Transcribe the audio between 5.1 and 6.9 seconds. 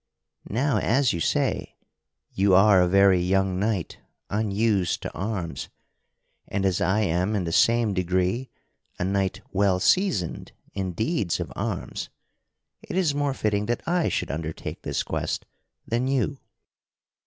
arms, and as